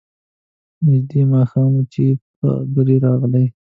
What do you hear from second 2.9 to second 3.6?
راغلی.